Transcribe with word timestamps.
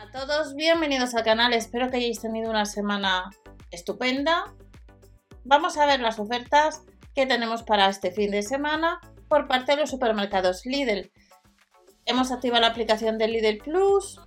A 0.00 0.12
todos, 0.12 0.54
bienvenidos 0.54 1.16
al 1.16 1.24
canal, 1.24 1.52
espero 1.52 1.90
que 1.90 1.96
hayáis 1.96 2.20
tenido 2.20 2.50
una 2.50 2.66
semana 2.66 3.30
estupenda. 3.72 4.54
Vamos 5.42 5.76
a 5.76 5.86
ver 5.86 5.98
las 5.98 6.20
ofertas 6.20 6.82
que 7.16 7.26
tenemos 7.26 7.64
para 7.64 7.88
este 7.88 8.12
fin 8.12 8.30
de 8.30 8.42
semana 8.42 9.00
por 9.28 9.48
parte 9.48 9.72
de 9.72 9.80
los 9.80 9.90
supermercados 9.90 10.64
Lidl. 10.66 11.10
Hemos 12.06 12.30
activado 12.30 12.60
la 12.60 12.68
aplicación 12.68 13.18
de 13.18 13.26
Lidl 13.26 13.58
Plus. 13.58 14.20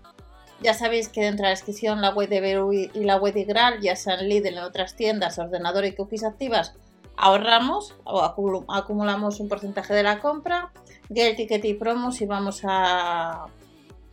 Ya 0.60 0.74
sabéis 0.74 1.08
que 1.08 1.22
dentro 1.22 1.44
de 1.44 1.52
la 1.52 1.56
descripción 1.56 2.02
la 2.02 2.10
web 2.10 2.28
de 2.28 2.42
Beru 2.42 2.74
y 2.74 2.90
la 2.96 3.16
web 3.16 3.34
de 3.34 3.46
Gral, 3.46 3.80
ya 3.80 3.96
sean 3.96 4.28
Lidl 4.28 4.48
en 4.48 4.58
otras 4.58 4.98
tiendas, 4.98 5.40
ordenador 5.40 5.86
y 5.86 5.96
cookies 5.96 6.26
activas, 6.26 6.74
ahorramos 7.16 7.96
o 8.04 8.22
acumulamos 8.22 9.40
un 9.40 9.48
porcentaje 9.48 9.94
de 9.94 10.04
la 10.04 10.20
compra. 10.20 10.74
Get 11.14 11.38
Ticket 11.38 11.64
y 11.64 11.76
Promo 11.76 12.12
si 12.12 12.26
vamos 12.26 12.62
a, 12.66 13.46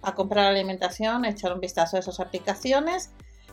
a 0.02 0.14
comprar 0.14 0.46
alimentación, 0.46 1.24
echar 1.24 1.52
un 1.52 1.60
vistazo 1.60 1.96
a 1.96 2.00
esas 2.00 2.20
aplicaciones. 2.20 3.10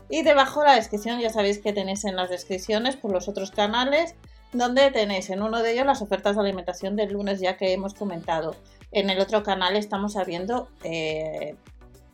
Y 0.10 0.22
debajo 0.22 0.62
de 0.62 0.68
la 0.68 0.76
descripción 0.76 1.20
ya 1.20 1.30
sabéis 1.30 1.60
que 1.60 1.74
tenéis 1.74 2.06
en 2.06 2.16
las 2.16 2.30
descripciones 2.30 2.96
por 2.96 3.12
los 3.12 3.28
otros 3.28 3.52
canales 3.52 4.16
donde 4.58 4.90
tenéis 4.92 5.30
en 5.30 5.42
uno 5.42 5.62
de 5.62 5.74
ellos 5.74 5.86
las 5.86 6.02
ofertas 6.02 6.36
de 6.36 6.42
alimentación 6.42 6.96
del 6.96 7.14
lunes 7.14 7.40
ya 7.40 7.58
que 7.58 7.74
hemos 7.74 7.94
comentado. 7.94 8.56
En 8.92 9.10
el 9.10 9.20
otro 9.20 9.44
canal 9.44 9.76
estamos 9.76 10.16
viendo 10.26 10.70
eh, 10.84 11.56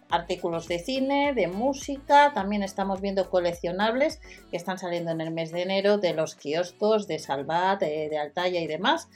artículos 0.09 0.67
de 0.67 0.79
cine, 0.79 1.33
de 1.33 1.47
música, 1.47 2.31
también 2.33 2.63
estamos 2.63 2.99
viendo 2.99 3.29
coleccionables 3.29 4.19
que 4.49 4.57
están 4.57 4.77
saliendo 4.77 5.11
en 5.11 5.21
el 5.21 5.31
mes 5.31 5.51
de 5.51 5.61
enero 5.61 5.97
de 5.97 6.13
los 6.13 6.35
kioscos 6.35 7.07
de 7.07 7.19
Salvat, 7.19 7.79
de, 7.79 8.09
de 8.09 8.17
Altaya 8.17 8.59
y 8.59 8.67
demás. 8.67 9.07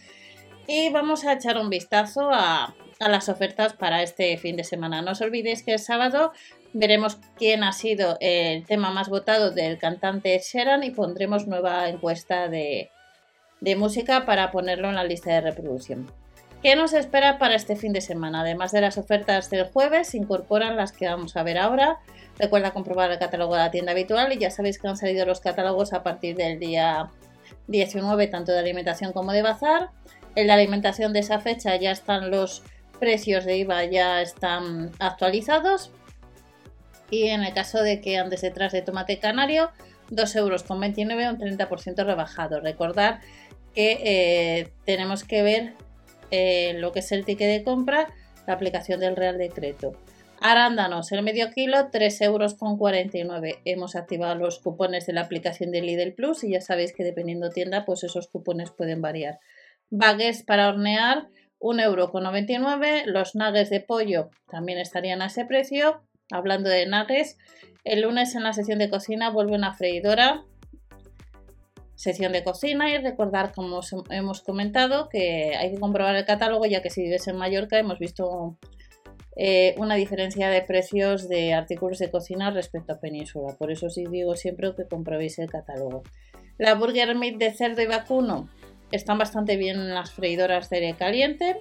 Y 0.68 0.90
vamos 0.90 1.26
a 1.26 1.34
echar 1.34 1.58
un 1.58 1.70
vistazo 1.70 2.30
a, 2.32 2.76
a 3.00 3.10
las 3.10 3.30
ofertas 3.30 3.74
para 3.74 4.02
este 4.04 4.38
fin 4.38 4.56
de 4.56 4.64
semana. 4.64 5.02
No 5.02 5.12
os 5.12 5.22
olvidéis 5.22 5.64
que 5.64 5.74
el 5.74 5.80
sábado 5.80 6.32
veremos 6.74 7.18
quién 7.38 7.64
ha 7.64 7.72
sido 7.72 8.18
el 8.20 8.66
tema 8.66 8.92
más 8.92 9.10
votado 9.10 9.52
del 9.52 9.78
cantante 9.78 10.40
Sheran 10.40 10.84
y 10.84 10.92
pondremos 10.92 11.48
nueva 11.48 11.88
encuesta 11.90 12.48
de, 12.48 12.90
de 13.62 13.76
música 13.76 14.26
para 14.26 14.52
ponerlo 14.52 14.90
en 14.90 14.96
la 14.96 15.04
lista 15.04 15.32
de 15.32 15.42
reproducción. 15.42 16.12
¿Qué 16.62 16.76
nos 16.76 16.94
espera 16.94 17.38
para 17.38 17.56
este 17.56 17.76
fin 17.76 17.94
de 17.94 18.02
semana? 18.02 18.42
Además 18.42 18.72
de 18.72 18.82
las 18.82 18.98
ofertas 18.98 19.50
del 19.52 19.66
jueves, 19.66 20.08
se 20.10 20.18
incorporan 20.18 20.76
las 20.76 20.92
que 20.92 21.08
vamos 21.08 21.38
a 21.38 21.44
ver 21.44 21.60
ahora. 21.60 22.00
Recuerda 22.40 22.72
comprobar 22.72 23.12
el 23.12 23.20
catálogo 23.20 23.54
de 23.54 23.60
la 23.60 23.72
tienda 23.72 23.92
habitual 23.92 24.34
y 24.34 24.40
ya 24.40 24.50
sabéis 24.50 24.80
que 24.80 24.88
han 24.88 24.98
salido 24.98 25.26
los 25.26 25.42
catálogos 25.42 25.94
a 25.94 26.02
partir 26.02 26.36
del 26.36 26.60
día 26.60 27.12
19, 27.68 28.28
tanto 28.28 28.52
de 28.52 28.60
alimentación 28.60 29.14
como 29.14 29.32
de 29.32 29.44
bazar. 29.44 29.92
En 30.36 30.48
la 30.48 30.56
alimentación 30.56 31.14
de 31.14 31.20
esa 31.20 31.40
fecha 31.40 31.76
ya 31.76 31.92
están 31.92 32.32
los 32.32 32.64
precios 32.96 33.46
de 33.46 33.58
IVA, 33.58 33.86
ya 33.86 34.22
están 34.22 34.92
actualizados. 35.00 35.92
Y 37.10 37.28
en 37.28 37.44
el 37.44 37.54
caso 37.54 37.82
de 37.82 38.02
que 38.02 38.18
andes 38.18 38.42
detrás 38.42 38.72
de 38.72 38.82
tomate 38.82 39.20
canario, 39.20 39.72
2,29 40.12 40.38
euros 40.38 40.64
con 40.64 40.78
un 40.78 40.84
30% 40.94 42.06
rebajado. 42.06 42.60
Recordar 42.60 43.22
que 43.74 44.00
eh, 44.04 44.72
tenemos 44.86 45.24
que 45.24 45.44
ver 45.44 45.74
eh, 46.32 46.74
lo 46.78 46.92
que 46.92 47.00
es 47.00 47.12
el 47.12 47.26
ticket 47.26 47.48
de 47.48 47.64
compra, 47.64 48.08
la 48.48 48.54
aplicación 48.54 49.00
del 49.00 49.16
Real 49.16 49.38
Decreto. 49.38 49.94
Arándanos, 50.42 51.12
el 51.12 51.24
medio 51.24 51.50
kilo, 51.52 51.90
3,49 51.92 52.24
euros. 52.24 52.54
Con 52.56 52.78
Hemos 53.66 53.96
activado 53.96 54.36
los 54.36 54.60
cupones 54.60 55.06
de 55.06 55.14
la 55.14 55.22
aplicación 55.22 55.72
de 55.72 55.82
Lidl 55.82 56.14
Plus 56.14 56.44
y 56.44 56.52
ya 56.52 56.62
sabéis 56.62 56.94
que 56.94 57.04
dependiendo 57.04 57.50
tienda, 57.50 57.86
pues 57.86 58.04
esos 58.04 58.28
cupones 58.28 58.72
pueden 58.72 59.02
variar. 59.02 59.40
Bagues 59.90 60.44
para 60.44 60.68
hornear, 60.68 61.28
1,99 61.60 61.84
euro. 61.84 62.12
Con 62.12 62.24
Los 63.14 63.36
nuggets 63.36 63.70
de 63.70 63.80
pollo 63.82 64.30
también 64.50 64.80
estarían 64.80 65.22
a 65.22 65.28
ese 65.28 65.46
precio. 65.46 66.02
Hablando 66.32 66.70
de 66.70 66.88
nuggets, 66.88 67.38
el 67.84 68.02
lunes 68.02 68.36
en 68.36 68.44
la 68.44 68.54
sección 68.54 68.80
de 68.80 68.90
cocina 68.90 69.30
vuelve 69.30 69.56
una 69.56 69.74
freidora 69.74 70.44
sección 71.96 72.34
de 72.34 72.44
cocina 72.44 72.90
y 72.92 72.98
recordar, 72.98 73.54
como 73.54 73.80
hemos 74.10 74.42
comentado, 74.42 75.10
que 75.10 75.56
hay 75.56 75.72
que 75.72 75.80
comprobar 75.80 76.16
el 76.16 76.26
catálogo 76.26 76.66
ya 76.66 76.82
que 76.82 76.90
si 76.90 77.04
vives 77.04 77.28
en 77.28 77.38
Mallorca 77.38 77.80
hemos 77.80 78.00
visto 78.00 78.58
eh, 79.36 79.76
una 79.78 79.96
diferencia 79.96 80.50
de 80.50 80.62
precios 80.62 81.28
de 81.28 81.54
artículos 81.54 82.00
de 82.00 82.12
cocina 82.12 82.52
respecto 82.52 82.94
a 82.94 83.00
Península. 83.00 83.56
Por 83.58 83.72
eso 83.72 83.90
sí 83.90 84.06
digo 84.10 84.36
siempre 84.36 84.74
que 84.76 84.88
comprobéis 84.88 85.40
el 85.40 85.50
catálogo. 85.50 86.04
La 86.58 86.76
Burger 86.76 87.16
Meat 87.16 87.36
de 87.36 87.52
cerdo 87.52 87.82
y 87.82 87.88
vacuno 87.88 88.50
están 88.92 89.18
bastante 89.18 89.58
bien 89.58 89.78
en 89.78 89.94
las 89.94 90.12
freidoras 90.12 90.70
de 90.70 90.78
aire 90.78 90.96
caliente. 90.98 91.58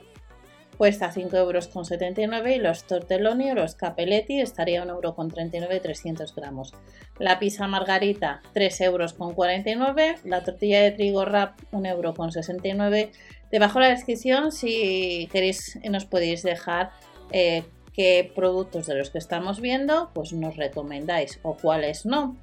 Cuesta 0.77 1.13
5,79 1.13 1.37
euros 1.37 2.47
y 2.47 2.59
los 2.59 2.85
tortelloni 2.85 3.51
o 3.53 3.55
los 3.55 3.77
capelletti 3.77 4.41
estaría 4.41 4.85
1,39 4.85 5.55
euro 5.55 5.81
300 5.81 6.35
gramos. 6.35 6.75
La 7.19 7.39
pizza 7.39 7.69
margarita 7.69 8.43
3,49 8.55 10.01
euros. 10.01 10.25
La 10.25 10.43
tortilla 10.43 10.83
de 10.83 10.91
trigo 10.91 11.25
rap 11.25 11.61
1,69 11.71 12.99
euro. 12.99 13.13
Debajo 13.53 13.79
de 13.79 13.85
la 13.85 13.91
descripción 13.93 14.51
si 14.51 15.29
queréis 15.31 15.79
nos 15.89 16.07
podéis 16.07 16.43
dejar 16.43 16.91
eh, 17.31 17.63
qué 17.93 18.33
productos 18.35 18.87
de 18.87 18.97
los 18.97 19.11
que 19.11 19.19
estamos 19.19 19.61
viendo 19.61 20.11
pues 20.13 20.33
nos 20.33 20.57
recomendáis 20.57 21.39
o 21.43 21.57
cuáles 21.57 22.05
no. 22.05 22.37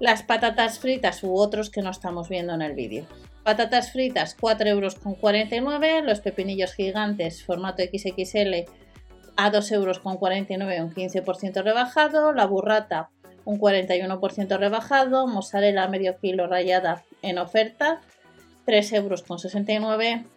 Las 0.00 0.24
patatas 0.24 0.80
fritas 0.80 1.22
u 1.22 1.36
otros 1.36 1.70
que 1.70 1.80
no 1.80 1.90
estamos 1.90 2.28
viendo 2.28 2.52
en 2.52 2.62
el 2.62 2.74
vídeo. 2.74 3.06
Patatas 3.44 3.92
fritas 3.92 4.36
4,49 4.36 5.86
euros. 5.86 6.04
Los 6.04 6.20
pepinillos 6.20 6.74
gigantes 6.74 7.44
formato 7.44 7.82
XXL 7.82 8.64
a 9.36 9.52
2,49 9.52 9.72
euros 9.72 10.00
un 10.04 10.94
15% 10.94 11.62
rebajado. 11.62 12.32
La 12.32 12.46
burrata 12.46 13.10
un 13.44 13.60
41% 13.60 14.58
rebajado. 14.58 15.28
Mozzarella 15.28 15.86
medio 15.86 16.18
kilo 16.18 16.48
rayada 16.48 17.04
en 17.22 17.38
oferta 17.38 18.00
3,69 18.66 20.04
euros. 20.04 20.30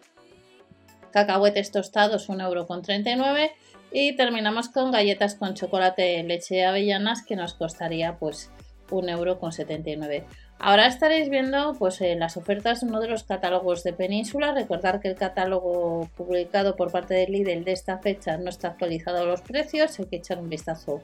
Cacahuetes 1.10 1.72
tostados 1.72 2.28
1,39 2.28 3.16
euros. 3.16 3.50
Y 3.90 4.14
terminamos 4.14 4.68
con 4.68 4.92
galletas 4.92 5.34
con 5.34 5.54
chocolate, 5.54 6.22
leche 6.22 6.64
avellanas 6.64 7.24
que 7.24 7.36
nos 7.36 7.54
costaría 7.54 8.18
pues 8.18 8.50
1,79 8.90 10.12
euro. 10.14 10.26
Ahora 10.60 10.86
estaréis 10.86 11.30
viendo 11.30 11.74
pues, 11.78 12.00
eh, 12.00 12.16
las 12.16 12.36
ofertas 12.36 12.80
de 12.80 12.88
uno 12.88 13.00
de 13.00 13.08
los 13.08 13.22
catálogos 13.22 13.84
de 13.84 13.92
Península. 13.92 14.52
Recordar 14.52 15.00
que 15.00 15.08
el 15.08 15.14
catálogo 15.14 16.08
publicado 16.16 16.74
por 16.74 16.90
parte 16.90 17.14
de 17.14 17.28
Lidl 17.28 17.64
de 17.64 17.72
esta 17.72 17.98
fecha 17.98 18.36
no 18.36 18.50
está 18.50 18.68
actualizado 18.68 19.24
los 19.24 19.40
precios. 19.42 19.98
Hay 19.98 20.06
que 20.06 20.16
echar 20.16 20.38
un 20.38 20.48
vistazo 20.48 21.02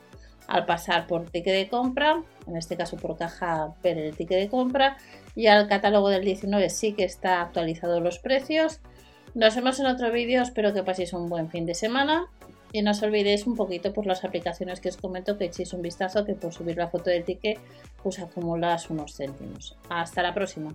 al 0.48 0.66
pasar 0.66 1.06
por 1.06 1.30
ticket 1.30 1.54
de 1.54 1.68
compra, 1.68 2.22
en 2.46 2.56
este 2.56 2.76
caso 2.76 2.96
por 2.96 3.16
caja 3.16 3.74
ver 3.82 3.96
el 3.96 4.16
ticket 4.16 4.38
de 4.38 4.48
compra. 4.48 4.96
Y 5.36 5.46
al 5.46 5.68
catálogo 5.68 6.08
del 6.08 6.24
19 6.24 6.68
sí 6.68 6.92
que 6.92 7.04
está 7.04 7.40
actualizado 7.40 8.00
los 8.00 8.18
precios. 8.18 8.80
Nos 9.34 9.54
vemos 9.54 9.78
en 9.80 9.86
otro 9.86 10.12
vídeo. 10.12 10.42
Espero 10.42 10.72
que 10.72 10.82
paséis 10.82 11.12
un 11.12 11.28
buen 11.28 11.48
fin 11.48 11.64
de 11.64 11.74
semana. 11.74 12.26
Y 12.74 12.82
no 12.82 12.90
os 12.90 13.02
olvidéis 13.06 13.46
un 13.46 13.54
poquito 13.54 13.92
por 13.92 14.04
las 14.04 14.24
aplicaciones 14.24 14.80
que 14.80 14.88
os 14.88 14.96
comento 14.96 15.38
que 15.38 15.44
echéis 15.46 15.72
un 15.74 15.82
vistazo 15.82 16.26
que 16.26 16.34
por 16.34 16.52
subir 16.52 16.76
la 16.76 16.88
foto 16.88 17.08
del 17.08 17.22
ticket 17.22 17.60
pues 18.02 18.18
acumulas 18.18 18.90
unos 18.90 19.14
céntimos. 19.14 19.78
Hasta 19.88 20.24
la 20.24 20.34
próxima. 20.34 20.74